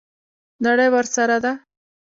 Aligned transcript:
نړۍ 0.65 0.87
ورسره 0.93 1.37
ده. 1.43 1.51